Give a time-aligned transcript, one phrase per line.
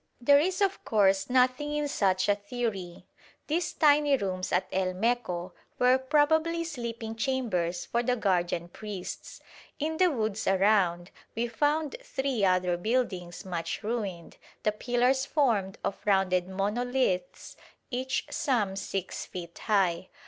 [0.19, 3.05] There is of course nothing in such a theory.
[3.45, 9.41] These tiny rooms at El Meco were probably sleeping chambers for the guardian priests.
[9.77, 15.99] In the woods around we found three other buildings much ruined, the pillars formed of
[16.03, 17.55] rounded monoliths
[17.91, 20.09] each some 6 feet high.